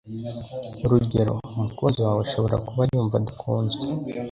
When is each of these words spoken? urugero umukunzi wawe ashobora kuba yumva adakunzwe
urugero 0.85 1.31
umukunzi 1.57 1.99
wawe 2.05 2.21
ashobora 2.25 2.55
kuba 2.67 2.81
yumva 2.91 3.15
adakunzwe 3.17 3.83